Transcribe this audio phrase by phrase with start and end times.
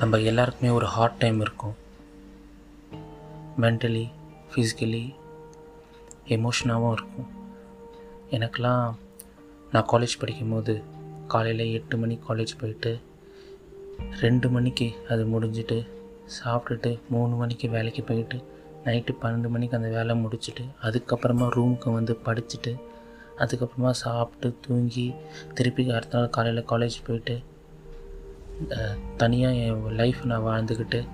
[0.00, 1.74] நம்ம எல்லாருக்குமே ஒரு ஹார்ட் டைம் இருக்கும்.
[3.60, 4.10] மென்டலி
[4.50, 5.14] ஃபிசிக்கலி
[6.26, 7.28] எமோஷனாகவும் இருக்கும்.
[8.30, 8.94] எனக்கெலாம்
[9.72, 10.82] நான் காலேஜ் படிக்கும்போது
[11.28, 13.00] காலையில் எட்டு மணி காலேஜ் போயிட்டு
[14.20, 15.88] ரெண்டு மணிக்கு அது முடிஞ்சிட்டு
[16.44, 18.36] சாப்பிட்டுட்டு மூணு மணிக்கு வேலைக்கு போயிட்டு
[18.84, 22.80] நைட்டு பன்னெண்டு மணிக்கு அந்த வேலை முடிச்சுட்டு அதுக்கப்புறமா ரூமுக்கு வந்து படிச்சுட்டு
[23.38, 25.14] அதுக்கப்புறமா சாப்பிட்டு தூங்கி
[25.54, 27.42] திருப்பி அடுத்த நாள் காலையில் காலேஜ் போயிட்டு
[29.16, 31.08] தனியாக என் லைஃப் நான் வாழ்ந்துக்கிட்டு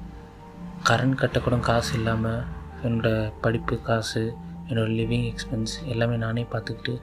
[0.85, 2.43] கரண்ட் கட்டக்கூட காசு இல்லாமல்
[2.85, 4.37] என்னோடய படிப்பு காசு
[4.69, 7.03] என்னோடய லிவிங் எக்ஸ்பென்ஸ் எல்லாமே நானே பார்த்துக்கிட்டு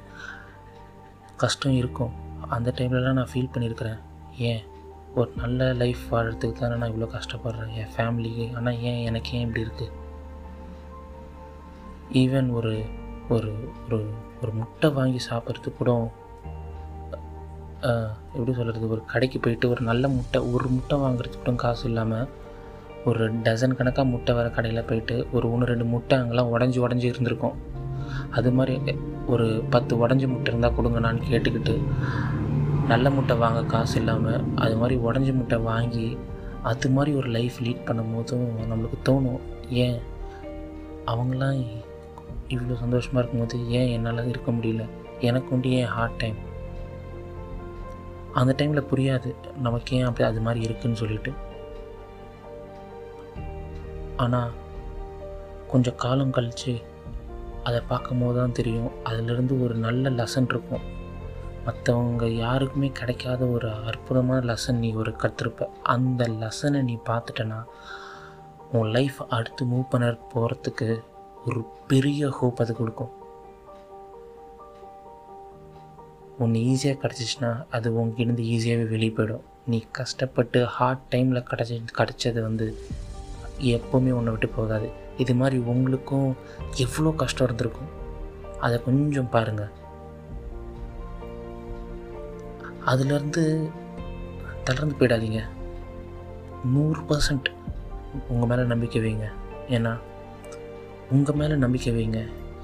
[1.38, 2.12] கஷ்டம் இருக்கும்.
[2.50, 4.00] அந்த டைம்லலாம் நான் ஃபீல் பண்ணியிருக்கிறேன்.
[4.38, 4.64] ஏன்?
[5.16, 7.74] ஒரு நல்ல லைஃப் வாழ்கிறதுக்கு தானே நான் இவ்வளோ கஷ்டப்படுறேன்.
[7.74, 9.92] என் ஃபேமிலிக்கு ஆனால் ஏன் எனக்கு ஏன் இப்படி இருக்குது
[12.14, 12.84] ஈவன் ஒரு
[13.30, 14.10] ஒரு ஒரு
[14.42, 16.12] ஒரு முட்டை வாங்கி சாப்பிட்றதுக்கு கூட
[18.34, 22.28] எப்படி சொல்கிறது ஒரு கடைக்கு போயிட்டு ஒரு நல்ல முட்டை ஒரு முட்டை வாங்குறதுக்கு கூட காசு இல்லாமல்
[23.06, 27.58] ஒரு டசன் கணக்காக முட்டை வர கடையில் போயிட்டு ஒரு ஒன்று ரெண்டு முட்டை அங்கெல்லாம் உடஞ்சி உடஞ்சி இருந்திருக்கும்.
[28.30, 28.96] அது மாதிரி
[29.28, 31.76] ஒரு பத்து உடஞ்சி முட்டை இருந்தால் கொடுங்க நான் கேட்டுக்கிட்டு
[32.88, 36.08] நல்ல முட்டை வாங்க காசு இல்லாமல் அது மாதிரி உடஞ்சி முட்டை வாங்கி
[36.72, 39.42] அது மாதிரி ஒரு லைஃப் லீட் பண்ணும் போதும் நம்மளுக்கு தோணும்
[39.84, 40.00] ஏன்
[41.06, 41.62] அவங்களாம்
[42.50, 44.84] இவ்வளோ சந்தோஷமாக இருக்கும்போது ஏன் என்னால் இருக்க முடியல?
[45.20, 46.40] எனக்கு வந்து ஏன் ஹார்ட் டைம்
[48.34, 49.36] அந்த டைமில் புரியாது.
[49.58, 51.34] நமக்கு ஏன் அப்படி அது மாதிரி இருக்குன்னு சொல்லிட்டு.
[54.18, 54.52] ஆனால்
[55.68, 56.74] கொஞ்சம் காலம் கழித்து
[57.64, 58.92] அதை பார்க்கும்போது தான் தெரியும்.
[59.04, 60.84] அதிலிருந்து ஒரு நல்ல லெசன் இருக்கும்.
[61.66, 67.64] மற்றவங்க யாருக்குமே கிடைக்காத ஒரு அற்புதமான லெசன் நீ ஒரு கற்றுருப்ப அந்த லெசனை நீ பார்த்துட்டனா
[68.72, 70.88] உன் லைஃப் அடுத்து மூவ் பண்ண போகிறதுக்கு
[71.46, 73.14] ஒரு பெரிய ஹோப் அது கொடுக்கும்.
[76.40, 79.46] ஒன்று ஈஸியாக கிடச்சிச்சின்னா அது உங்ககிட்ட ஈஸியாகவே வெளியே போயிடும்.
[79.66, 82.66] நீ கஷ்டப்பட்டு ஹார்ட் டைமில் கிடச்சி கிடச்சது வந்து
[83.60, 84.92] எப்போவுமே உன்னை விட்டு போகாது.
[85.18, 86.36] இது மாதிரி உங்களுக்கும்
[86.76, 87.92] எவ்வளோ கஷ்டம் இருந்திருக்கும்?
[88.60, 89.72] அதை கொஞ்சம் பாருங்கள்
[92.86, 93.72] அதுலேருந்து
[94.64, 95.42] தளர்ந்து போயிடாதீங்க.
[96.66, 97.48] நூறு பர்சன்ட்
[98.28, 99.28] உங்கள் மேலே நம்பிக்கை வைங்க.
[99.70, 100.00] ஏன்னா
[101.12, 102.22] உங்கள் மேலே நம்பிக்கை வைங்க.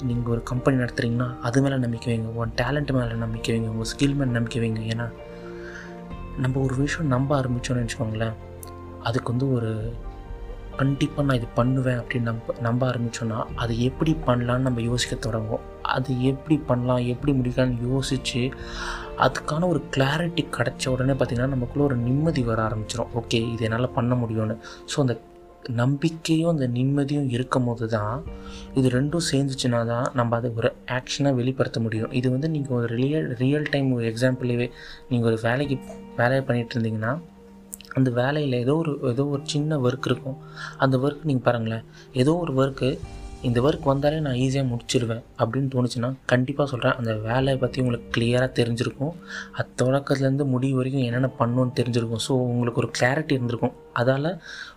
[0.08, 2.30] நீங்கள் ஒரு கம்பெனி நடத்துகிறீங்கன்னா அது மேலே நம்பிக்கை வைங்க.
[2.42, 3.70] உன் டேலண்ட் மேலே நம்பிக்கை வைங்க.
[3.74, 4.84] உங்கள் ஸ்கில் மேலே நம்பிக்கை வைங்க.
[4.94, 5.08] ஏன்னா
[6.44, 8.38] நம்ம ஒரு விஷயம் நம்ப ஆரம்பித்தோன்னு வச்சுக்கோங்களேன்
[9.08, 9.72] அதுக்கு வந்து ஒரு
[10.80, 15.66] கண்டிப்பாக நான் இது பண்ணுவேன் அப்படின்னு நம்ப நம்ப ஆரம்பித்தோன்னா அது எப்படி பண்ணலான்னு நம்ம யோசிக்க தொடங்குவோம்.
[15.96, 18.42] அது எப்படி பண்ணலாம் எப்படி முடிக்கலாம்னு யோசித்து
[19.26, 24.16] அதுக்கான ஒரு கிளாரிட்டி கிடச்ச உடனே பார்த்திங்கன்னா நமக்குள்ளே ஒரு நிம்மதி வர ஆரம்பிச்சிடும் ஓகே இது என்னால் பண்ண
[24.16, 24.58] முடியும்னு.
[24.92, 25.16] ஸோ அந்த
[25.68, 28.24] நம்பிக்கையும் அந்த நிம்மதியும் இருக்கும் போது தான்
[28.74, 32.12] இது ரெண்டும் சேர்ந்துச்சுன்னா தான் நம்ம அதை ஒரு ஆக்ஷனாக வெளிப்படுத்த முடியும்.
[32.12, 34.69] இது வந்து நீங்கள் ஒரு ரியல் ரியல் டைம் ஒரு எக்ஸாம்பிளாகவே
[35.09, 35.78] நீங்கள் ஒரு வேலைக்கு
[36.18, 37.14] வேலையை பண்ணிகிட்டு இருந்தீங்கன்னா
[37.96, 40.38] அந்த வேலையில் ஏதோ ஒரு ஏதோ ஒரு சின்ன ஒர்க் இருக்கும்.
[40.78, 43.00] அந்த ஒர்க் நீங்கள் பாருங்களேன் ஏதோ ஒரு ஒர்க்கு
[43.47, 48.50] இந்த ஒர்க் வந்தாலே நான் ஈஸியாக முடிச்சிடுவேன் அப்படின்னு தோணுச்சுன்னா கண்டிப்பாக சொல்கிறேன் அந்த வேலையை பற்றி உங்களுக்கு கிளியராக
[48.57, 49.13] தெரிஞ்சிருக்கும்.
[49.57, 52.22] அது தொடக்கத்துலேருந்து முடிவு வரைக்கும் என்னென்ன பண்ணணும்னு தெரிஞ்சிருக்கும்.
[52.25, 53.75] ஸோ உங்களுக்கு ஒரு கிளாரிட்டி இருந்திருக்கும்.
[54.00, 54.29] அதால்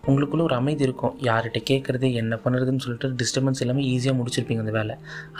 [0.07, 1.15] உங்களுக்குள்ள ஒரு அமைதி இருக்கும்.
[1.29, 4.95] யார்கிட்ட கேட்குறது என்ன பண்ணுறதுன்னு சொல்லிட்டு டிஸ்டர்பன்ஸ் எல்லாமே ஈஸியாக முடிச்சிருப்பீங்க அந்த வேலை.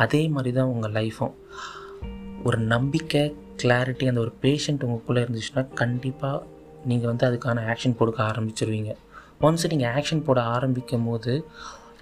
[0.05, 1.33] அதே மாதிரி தான் உங்கள் லைஃப்பும்
[2.49, 3.23] ஒரு நம்பிக்கை
[3.63, 6.41] கிளாரிட்டி அந்த ஒரு பேஷண்ட் உங்களுக்குள்ளே இருந்துச்சுன்னா கண்டிப்பாக
[6.91, 8.91] நீங்கள் வந்து அதுக்கான ஆக்ஷன் போடுக்க ஆரம்பிச்சிருவீங்க.
[9.47, 11.33] ஒன்ஸ் நீங்கள் ஆக்ஷன் போட ஆரம்பிக்கும் போது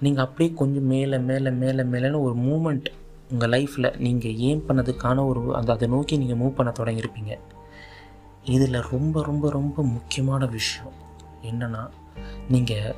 [0.05, 2.87] நீங்கள் அப்படியே கொஞ்சம் மேலே மேலே மேலே மேலேன்னு ஒரு மூமெண்ட்
[3.31, 7.33] உங்கள் லைஃப்பில் நீங்கள் ஏம் பண்ணதுக்கான ஒரு அந்த அதை நோக்கி நீங்கள் மூவ் பண்ண தொடங்கியிருப்பீங்க.
[8.55, 10.95] இதில் ரொம்ப ரொம்ப ரொம்ப முக்கியமான விஷயம்
[11.49, 11.83] என்னென்னா
[12.53, 12.95] நீங்கள்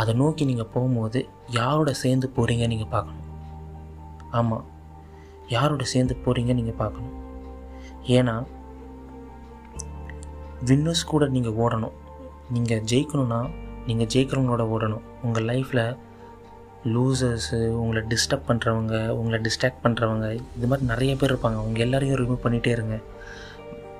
[0.00, 1.20] அதை நோக்கி நீங்கள் போகும்போது
[1.58, 3.26] யாரோட சேர்ந்து போகிறீங்க நீங்கள் பார்க்கணும்.
[4.30, 4.64] ஆமாம்
[5.48, 7.16] யாரோட சேர்ந்து போகிறீங்க நீங்கள் பார்க்கணும்.
[8.18, 8.36] ஏன்னா
[10.68, 11.96] வின்னர்ஸ் கூட நீங்கள் ஓடணும்.
[12.54, 13.40] நீங்கள் ஜெயிக்கணும்னா
[13.86, 15.04] நீங்கள் ஜெயிக்கிறவங்களோட ஓடணும்.
[15.22, 15.84] உங்கள் லைஃப்பில்
[16.84, 20.26] லூசர்ஸு உங்களை டிஸ்டர்ப் பண்ணுறவங்க உங்களை டிஸ்ட்ராக்ட் பண்ணுறவங்க
[20.56, 21.58] இது மாதிரி நிறைய பேர் இருப்பாங்க.
[21.62, 23.00] அவங்க எல்லாரையும் ரிமூவ் பண்ணிகிட்டே இருங்க.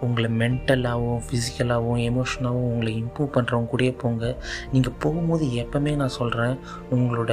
[0.00, 4.34] உங்களை மென்டலாகவும் ஃபிசிக்கலாகவும் எமோஷனாகவும் உங்களை இம்ப்ரூவ் பண்ணுறவங்க கூடயே போங்க.
[4.72, 6.58] நீங்கள் போகும்போது எப்போவுமே நான் சொல்கிறேன்
[6.90, 7.32] உங்களோட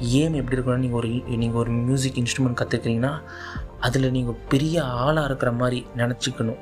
[0.00, 1.08] ஏம் எப்படி இருக்கணும்னா நீங்கள் ஒரு
[1.42, 3.12] நீங்கள் ஒரு மியூசிக் இன்ஸ்ட்ருமெண்ட் கற்றுக்கிறீங்கன்னா
[3.80, 6.60] அதில் நீங்கள் பெரிய ஆளாக இருக்கிற மாதிரி நினச்சிக்கணும்.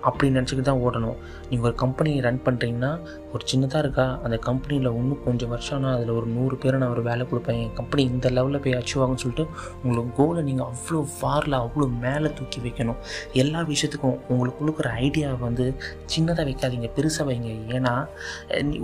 [0.00, 1.16] அப்படி நினச்சிக்கிட்டு தான் ஓடணும்.
[1.50, 2.98] நீங்கள் ஒரு கம்பெனி ரன் பண்ணுறீங்கன்னா
[3.34, 4.04] ஒரு சின்னதாக இருக்கா?
[4.24, 8.02] அந்த கம்பெனியில் இன்னும் கொஞ்சம் வருஷம்னா அதில் ஒரு நூறு பேரை நான் ஒரு வேலை கொடுப்பேன் என் கம்பெனி
[8.12, 9.44] இந்த லெவலில் போய் அச்சீவ் ஆகும்னு சொல்லிட்டு
[9.84, 13.00] உங்களுக்கு கோலை நீங்கள் அவ்வளோ ஃபாரில் அவ்வளோ மேலே தூக்கி வைக்கணும்.
[13.42, 15.66] எல்லா விஷயத்துக்கும் உங்களுக்கு கொடுக்குற ஐடியாவை வந்து
[16.14, 17.50] சின்னதாக வைக்காதீங்க பெருசாக வைங்க.
[17.78, 17.94] ஏன்னா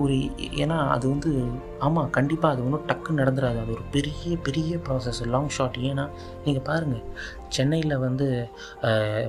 [0.04, 0.16] ஒரு
[0.64, 1.30] ஏன்னா அது வந்து
[1.86, 6.04] ஆமாம் கண்டிப்பாக அது ஒன்றும் டக்குன்னு நடந்துடாது அது ஒரு பெரிய பெரிய ப்ராசஸ் லாங் ஷாட் ஏன்னா
[6.44, 7.04] நீங்கள் பாருங்கள்
[7.56, 8.26] சென்னையில் வந்து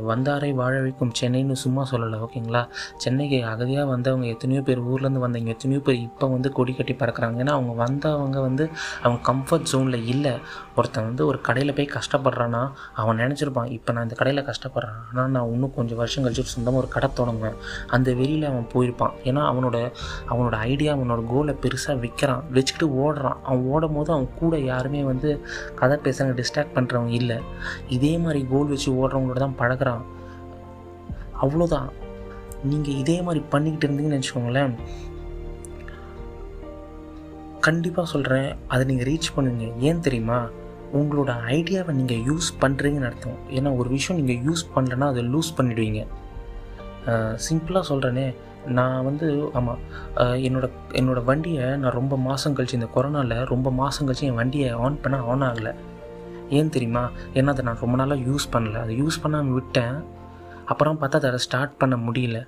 [0.10, 2.62] வந்தாரை வாழ வைக்கும் சென்னைன்னு சும்மா சொல்லலை ஓகேங்களா
[3.04, 7.38] சென்னைக்கு அகதியாக வந்தவங்க எத்தனையோ பேர் ஊரில் ஊர்லேருந்து வந்தவங்க எத்தனையோ பேர் இப்போ வந்து கொடி கட்டி பறக்கிறாங்க.
[7.44, 8.64] ஏன்னா அவங்க வந்தவங்க வந்து
[9.04, 10.34] அவங்க கம்ஃபர்ட் ஜோனில் இல்லை.
[10.78, 12.62] ஒருத்தன் வந்து ஒரு கடையில் போய் கஷ்டப்படுறான்னா
[13.02, 14.98] அவன் நினச்சிருப்பான் இப்போ நான் இந்த கடையில் கஷ்டப்படுறேன்.
[15.10, 17.58] ஆனால் நான் இன்னும் கொஞ்சம் வருஷம் கழிச்சு சொந்தமாக ஒரு கடை தொடங்குவேன்.
[17.98, 19.16] அந்த வெளியில் அவன் போயிருப்பான்.
[19.30, 19.78] ஏன்னா அவனோட
[20.32, 23.40] அவனோட ஐடியா அவனோட கோலை பெருசாக விற்கிறான் வச்சுக்கிட்டு ஓடுறான்.
[23.50, 25.30] அவன் ஓடும் போது அவன் கூட யாருமே வந்து
[25.82, 27.40] கதை பேசுகிறாங்க டிஸ்ட்ராக்ட் பண்ணுறவங்க இல்லை.
[27.98, 30.04] இதே மாதிரி கோல் வச்சு ஓடுறவங்களோட தான் பழகுறான்.
[31.44, 31.88] அவ்வளோதான்
[32.64, 34.74] நீங்கள் இதே மாதிரி பண்ணிக்கிட்டு இருந்தீங்கன்னு வச்சுக்கோங்களேன்
[37.68, 39.66] கண்டிப்பாக சொல்கிறேன் அதை நீங்கள் ரீச் பண்ணுங்க.
[39.88, 40.40] ஏன் தெரியுமா?
[41.00, 43.40] உங்களோட ஐடியாவை நீங்கள் யூஸ் பண்ணுறீங்கன்னு அர்த்தம்.
[43.58, 46.02] ஏன்னா ஒரு விஷயம் நீங்கள் யூஸ் பண்ணலன்னா அதை லூஸ் பண்ணிடுவீங்க.
[47.48, 48.28] சிம்பிளாக சொல்கிறேனே
[48.78, 49.28] நான் வந்து
[49.58, 49.82] ஆமாம்
[50.48, 50.68] என்னோட
[51.00, 55.18] என்னோடய வண்டியை நான் ரொம்ப மாதம் கழிச்சு இந்த கொரோனாவில் ரொம்ப மாதம் கழிச்சு என் வண்டியை ஆன் பண்ண
[55.32, 55.74] ஆன் ஆகலை.
[56.58, 57.04] ஏன் தெரியுமா?
[57.34, 58.82] ஏன்னா அதை நான் ரொம்ப நாளாக யூஸ் பண்ணல.
[58.86, 59.96] அதை யூஸ் பண்ணாமல் விட்டேன்.
[60.66, 62.40] அப்புறம் பார்த்தா அதை ஸ்டார்ட் பண்ண முடியல.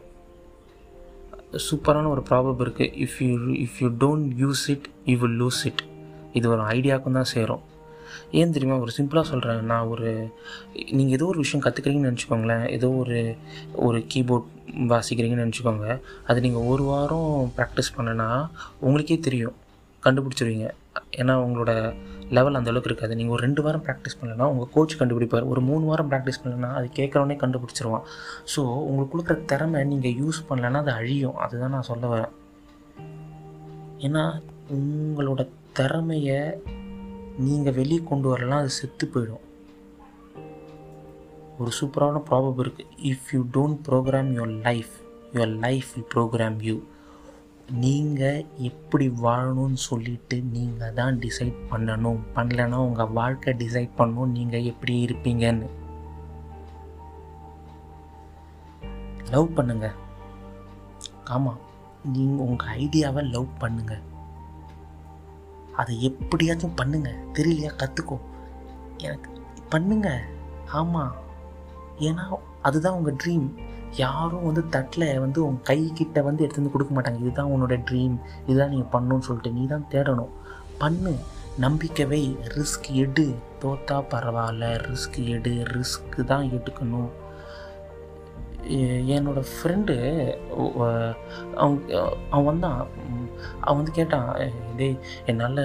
[1.65, 3.35] சூப்பரான ஒரு ப்ராப்ளம் இருக்குது if you
[3.65, 5.81] if you don't use it you will lose it
[6.33, 7.63] இது ஒரு ஐடியாவுக்கும் தான் சேரும்.
[8.31, 8.79] ஏன் தெரியுமா?
[8.79, 10.09] ஒரு சிம்பிளாக சொல்கிறேன் நான் ஒரு
[10.73, 12.65] நீங்கள் ஏதோ ஒரு விஷயம் கற்றுக்கிறீங்கன்னு நினச்சிக்கோங்களேன்.
[12.69, 13.19] ஏதோ ஒரு
[13.87, 14.49] ஒரு கீபோர்ட்
[14.93, 15.87] வாசிக்கிறீங்கன்னு நினச்சிக்கோங்க.
[16.27, 18.29] அது நீங்கள் ஒரு வாரம் ப்ராக்டிஸ் பண்ணனா
[18.79, 19.55] உங்களுக்கே தெரியும்.
[20.03, 20.67] கண்டுபிடிச்சிருவீங்க.
[21.17, 21.71] ஏன்னா உங்களோட
[22.35, 23.15] லெவல் அந்த அளவுக்கு இருக்காது.
[23.15, 25.45] நீங்கள் ஒரு ரெண்டு வாரம் ப்ராக்டிஸ் பண்ணலன்னா உங்கள் கோச் கண்டுபிடிப்பார்.
[25.51, 28.05] ஒரு மூணு வாரம் ப்ராக்டிஸ் பண்ணலன்னா அது கேட்குறவனே கண்டுபிடிச்சிருவான்.
[28.53, 31.37] ஸோ உங்களுக்கு கொடுக்குற திறமை நீங்கள் யூஸ் பண்ணலன்னா அது அழியும்.
[31.45, 32.33] அதுதான் நான் சொல்ல வரேன்.
[34.07, 34.23] ஏன்னா
[34.77, 35.41] உங்களோட
[35.73, 36.41] திறமையை
[37.47, 39.43] நீங்கள் வெளியே கொண்டு வரலாம் அது செத்து போயிடும்.
[41.61, 44.93] ஒரு சூப்பரான ப்ராபப் இருக்குது if you don't program your life
[45.33, 46.75] your life will program you
[47.71, 52.19] நீங்கள் எப்படி வாழணும்னு சொல்லிட்டு நீங்கள் தான் டிசைட் பண்ணணும்.
[52.35, 55.67] பண்ணலைன்னா உங்கள் வாழ்க்கை டிசைட் பண்ணணும் நீங்கள் எப்படி இருப்பீங்கன்னு.
[59.31, 59.91] லவ் பண்ணுங்க.
[61.23, 61.59] ஆமாம்
[62.03, 63.99] நீங்கள் உங்கள் ஐடியாவை லவ் பண்ணுங்க.
[65.75, 67.09] அதை எப்படியாச்சும் பண்ணுங்க.
[67.33, 67.71] தெரியலையா?
[67.81, 68.19] கற்றுக்கோ
[68.97, 69.31] எனக்கு
[69.69, 70.21] பண்ணுங்க.
[70.71, 71.15] ஆமாம்
[71.99, 73.59] ஏன்னா அதுதான் உங்கள் ட்ரீம்
[73.97, 77.19] யாரும் வந்து தட்டில் வந்து உன் கை வந்து எடுத்து வந்து கொடுக்க மாட்டாங்க.
[77.19, 80.29] இதுதான் உன்னோட ட்ரீம் இதுதான் நீங்கள் பண்ணணும்னு சொல்லிட்டு நீ தான் தேடணும்.
[80.77, 81.17] பண்ணு.
[81.57, 82.05] நம்பிக்கை
[82.35, 83.35] ரிஸ்க் எடு.
[83.61, 84.87] தோத்தா பரவாயில்ல.
[84.87, 85.51] ரிஸ்க் எடு.
[85.51, 87.09] ரிஸ்க்கு தான் எடுக்கணும்.
[88.75, 89.95] என்னோடய என்னோட ஃப்ரெண்டு
[90.63, 91.75] அவன்
[92.33, 92.79] அவன் வந்தான்.
[93.65, 94.29] அவன் வந்து கேட்டான்
[94.71, 94.89] இதே
[95.31, 95.61] என்னால்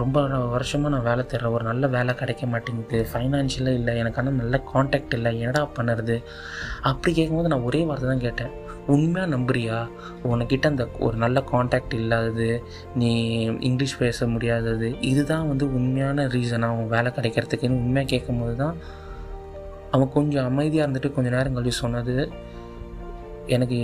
[0.00, 0.22] ரொம்ப
[0.54, 2.98] வருஷமாக நான் வேலை தேடுறேன் ஒரு நல்ல வேலை கிடைக்க மாட்டேங்குது.
[3.12, 5.32] ஃபைனான்ஷியலாக இல்லை எனக்கு ஆனால் நல்ல காண்டாக்ட் இல்லை.
[5.42, 6.16] என்னடா பண்ணுறது?
[6.90, 8.52] அப்படி கேட்கும்போது நான் ஒரே வார்த்தை தான் கேட்டேன்.
[8.94, 9.78] உண்மையாக நம்புறியா?
[10.32, 12.50] உனக்கிட்ட அந்த ஒரு நல்ல காண்டாக்ட் இல்லாதது
[13.00, 13.10] நீ
[13.68, 17.82] இங்கிலீஷ் பேச முடியாதது இதுதான் வந்து உண்மையான ரீசனாக அவன் வேலை கிடைக்கிறதுக்குன்னு.
[17.86, 18.76] உண்மையாக கேட்கும்போது தான்
[19.92, 22.14] அவன் கொஞ்சம் அமைதியாக இருந்துட்டு கொஞ்சம் நேரம் கழிச்சு சொன்னது
[23.54, 23.76] எனக்கு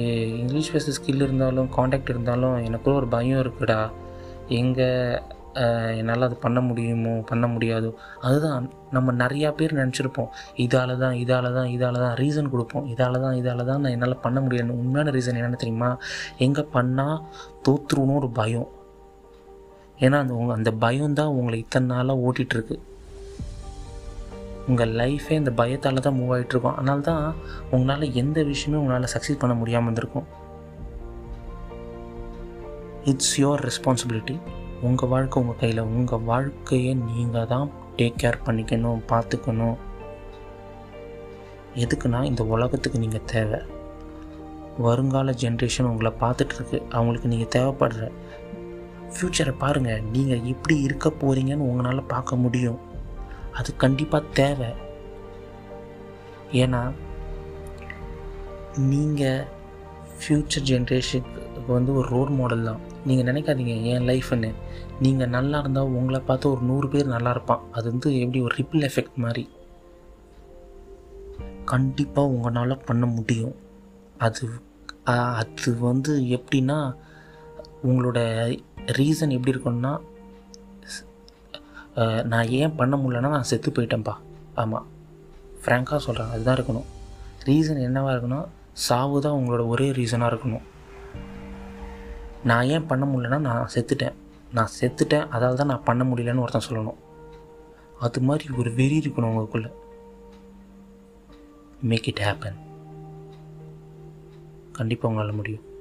[0.43, 3.81] இங்கிலீஷ் பேச ஸ்கில் இருந்தாலும் காண்டாக்ட் இருந்தாலும் எனக்குள்ள ஒரு பயம் இருக்குடா.
[4.61, 4.89] எங்கே
[6.01, 7.91] என்னால் அது பண்ண முடியுமோ பண்ண முடியாதோ?
[8.21, 10.31] அதுதான் நம்ம நிறையா பேர் நினச்சிருப்போம்.
[10.57, 12.87] இதால் தான் இதால் தான் இதால் தான் ரீசன் கொடுப்போம்.
[12.93, 15.91] இதால் தான் இதால் தான் நான் என்னால் பண்ண முடியாது உண்மையான ரீசன் என்னென்னு தெரியுமா?
[16.39, 17.19] எங்கே பண்ணால்
[17.69, 18.71] தோற்றுருன்னு ஒரு பயம்.
[20.01, 22.79] ஏன்னா அந்த அந்த பயம் தான் உங்களை இத்தனை நாளாக ஓட்டிகிட்ருக்கு
[24.69, 27.35] உங்கள் லைஃபே இந்த பயத்தால் தான் மூவ் ஆகிட்டுருக்கும் அதனால தான்
[27.71, 30.27] உங்களால் எந்த விஷயமே உங்களால் சக்ஸீட் பண்ண முடியாமல் இருந்திருக்கும்.
[33.05, 34.37] இட்ஸ் யுவர் ரெஸ்பான்சிபிலிட்டி
[34.81, 35.81] உங்கள் வாழ்க்கை உங்கள் கையில்.
[35.81, 39.77] உங்கள் வாழ்க்கையை நீங்கள் தான் டேக் கேர் பண்ணிக்கணும் பார்த்துக்கணும்.
[41.75, 43.61] எதுக்குன்னா இந்த உலகத்துக்கு நீங்கள் தேவை.
[44.79, 46.79] வருங்கால ஜென்ரேஷன் உங்களை பார்த்துட்ருக்கு.
[46.91, 48.11] அவங்களுக்கு நீங்கள் தேவைப்படுற
[49.15, 52.81] ஃப்யூச்சரை பாருங்கள் நீங்கள் எப்படி இருக்க போகிறீங்கன்னு உங்களால் பார்க்க முடியும்.
[53.53, 54.71] அது கண்டிப்பாக தேவை.
[56.53, 56.93] ஏன்னா
[58.91, 59.47] நீங்கள்
[60.19, 62.81] ஃப்யூச்சர் ஜென்ரேஷனுக்கு வந்து ஒரு ரோல் மாடல் தான்.
[63.07, 64.51] நீங்கள் நினைக்காதீங்க என் லைஃப்னு
[65.01, 67.65] நீங்கள் நல்லா இருந்தால் உங்களை பார்த்து ஒரு நூறு பேர் நல்லா இருப்பான்.
[67.73, 69.49] அது வந்து எப்படி ஒரு ரிப்பிள் எஃபெக்ட் மாதிரி.
[71.65, 73.55] கண்டிப்பாக உங்களால் பண்ண முடியும்.
[74.19, 74.49] அது
[75.41, 76.95] அது வந்து எப்படின்னா
[77.89, 78.19] உங்களோட
[78.99, 79.93] ரீசன் எப்படி இருக்கும்னா
[82.25, 84.15] நான் ஏன் பண்ண முடியலன்னா நான் செத்து போயிட்டேன்ப்பா.
[84.55, 84.87] ஆமாம்
[85.63, 86.85] ஃப்ராங்காக சொல்கிறேன் அதுதான் இருக்கணும்.
[87.45, 88.47] ரீசன் என்னவாக இருக்கணும்?
[88.73, 90.63] சாவு தான் உங்களோட ஒரே ரீசனாக இருக்கணும்.
[92.45, 94.13] நான் ஏன் பண்ண முடியலன்னா நான் செத்துட்டேன்.
[94.53, 97.01] நான் செத்துட்டேன் அதால் தான் நான் பண்ண முடியலன்னு ஒருத்தன் சொல்லணும்.
[98.01, 99.73] அது மாதிரி ஒரு வெறி இருக்கணும் உங்களுக்குள்ள.
[101.83, 102.59] மேக் இட் ஹேப்பன்
[104.73, 105.72] கண்டிப்பாக உங்களால் முடியும்.